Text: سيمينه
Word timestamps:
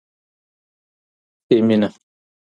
سيمينه 1.51 1.91